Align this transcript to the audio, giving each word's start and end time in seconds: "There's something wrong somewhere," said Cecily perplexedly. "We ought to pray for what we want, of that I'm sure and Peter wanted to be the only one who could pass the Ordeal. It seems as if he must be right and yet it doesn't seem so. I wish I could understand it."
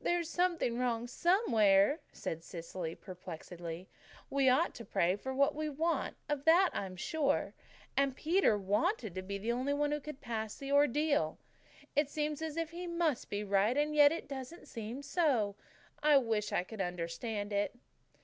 "There's 0.00 0.28
something 0.28 0.80
wrong 0.80 1.06
somewhere," 1.06 2.00
said 2.12 2.42
Cecily 2.42 2.96
perplexedly. 2.96 3.86
"We 4.28 4.48
ought 4.48 4.74
to 4.74 4.84
pray 4.84 5.14
for 5.14 5.32
what 5.32 5.54
we 5.54 5.68
want, 5.68 6.16
of 6.28 6.44
that 6.44 6.70
I'm 6.72 6.96
sure 6.96 7.54
and 7.96 8.16
Peter 8.16 8.58
wanted 8.58 9.14
to 9.14 9.22
be 9.22 9.38
the 9.38 9.52
only 9.52 9.72
one 9.72 9.92
who 9.92 10.00
could 10.00 10.20
pass 10.20 10.56
the 10.56 10.72
Ordeal. 10.72 11.38
It 11.94 12.10
seems 12.10 12.42
as 12.42 12.56
if 12.56 12.70
he 12.70 12.88
must 12.88 13.30
be 13.30 13.44
right 13.44 13.76
and 13.76 13.94
yet 13.94 14.10
it 14.10 14.26
doesn't 14.26 14.66
seem 14.66 15.02
so. 15.02 15.54
I 16.02 16.16
wish 16.18 16.50
I 16.50 16.64
could 16.64 16.80
understand 16.80 17.52
it." 17.52 17.76